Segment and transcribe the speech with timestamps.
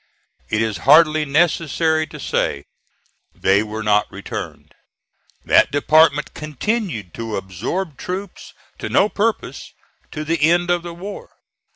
[0.49, 2.65] It is hardly necessary to say
[3.35, 4.73] they were not returned.
[5.45, 9.75] That department continued to absorb troops to no purpose
[10.09, 11.29] to the end of the war.